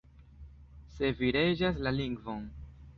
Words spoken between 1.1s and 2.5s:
vi regas la lingvon.